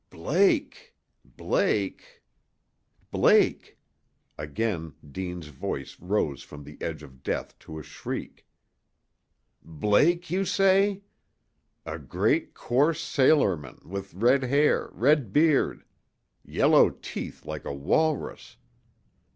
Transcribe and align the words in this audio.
"Blake! 0.09 0.95
Blake! 1.23 2.23
Blake!" 3.11 3.77
Again 4.35 4.95
Deane's 5.07 5.49
voice 5.49 5.99
rose 5.99 6.41
from 6.41 6.63
the 6.63 6.75
edge 6.81 7.03
of 7.03 7.21
death 7.21 7.55
to 7.59 7.77
a 7.77 7.83
shriek. 7.83 8.47
"Blake, 9.61 10.31
you 10.31 10.43
say? 10.43 11.03
A 11.85 11.99
great 11.99 12.55
coarse 12.55 12.99
sailorman, 12.99 13.79
with 13.85 14.15
red 14.15 14.41
hair 14.41 14.89
red 14.93 15.31
beard 15.31 15.83
yellow 16.43 16.89
teeth 16.89 17.45
like 17.45 17.63
a 17.63 17.71
walrus! 17.71 18.57